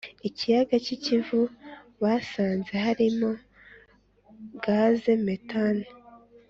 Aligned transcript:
Ikiyaga 0.27 0.75
cy’ 0.85 0.89
i 0.95 0.97
Kivu 1.03 1.41
basanze 2.01 2.73
harimo 2.85 3.31
gaze 4.63 5.13
metane 5.25 5.87